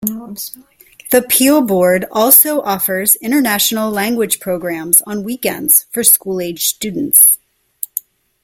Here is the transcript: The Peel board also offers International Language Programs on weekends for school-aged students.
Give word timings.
The 1.11 1.21
Peel 1.29 1.61
board 1.61 2.05
also 2.11 2.61
offers 2.61 3.17
International 3.17 3.91
Language 3.91 4.39
Programs 4.39 5.03
on 5.03 5.21
weekends 5.23 5.85
for 5.91 6.03
school-aged 6.03 6.63
students. 6.73 7.37